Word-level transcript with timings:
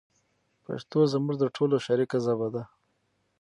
پښتو 0.65 0.99
زموږ 1.13 1.35
د 1.39 1.43
ټولو 1.55 1.75
شریکه 1.85 2.17
ژبه 2.25 2.47
ده. 2.55 2.63